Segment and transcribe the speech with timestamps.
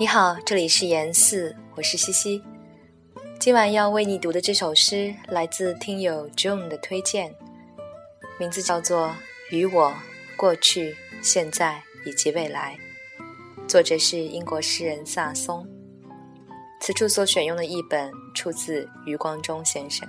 [0.00, 2.42] 你好，这里是言四，我是西西。
[3.38, 7.34] 今晚要为你读的这首诗来自听友 June 的推荐，
[8.38, 9.08] 名字叫做
[9.50, 9.92] 《与我
[10.38, 12.78] 过去、现在以及未来》，
[13.68, 15.68] 作者是英国诗人萨松。
[16.80, 20.08] 此处所选用的译本出自余光中先生。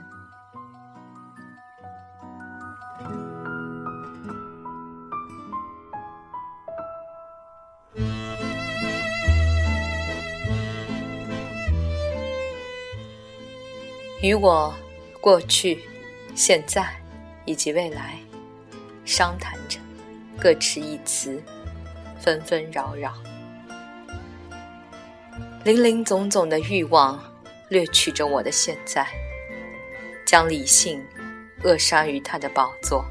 [14.22, 14.72] 与我
[15.20, 15.84] 过去、
[16.36, 16.88] 现在
[17.46, 18.20] 以及未来
[19.04, 19.80] 商谈着，
[20.40, 21.42] 各持一词，
[22.20, 23.14] 纷纷扰扰，
[25.64, 27.20] 林林总总的欲望
[27.68, 29.08] 掠取着我的现在，
[30.24, 31.04] 将理性
[31.64, 33.04] 扼杀于他的宝座。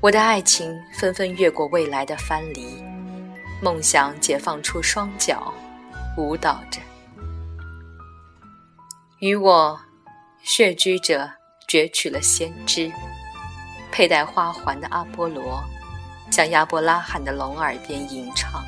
[0.00, 2.80] 我的爱情纷纷越过未来的藩篱，
[3.60, 5.52] 梦想解放出双脚，
[6.16, 6.80] 舞蹈着。
[9.22, 9.80] 与我
[10.42, 11.30] 血居者
[11.68, 12.90] 攫取了先知，
[13.92, 15.62] 佩戴花环的阿波罗，
[16.32, 18.60] 向亚伯拉罕的龙耳边吟唱。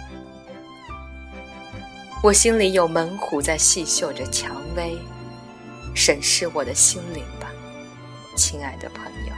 [2.23, 4.97] 我心里有猛虎在细嗅着蔷薇，
[5.93, 7.51] 审视我的心灵吧，
[8.37, 9.35] 亲爱的朋友，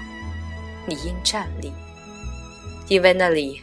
[0.87, 1.72] 你应站立，
[2.89, 3.62] 因为那里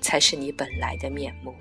[0.00, 1.54] 才是你本来的面目。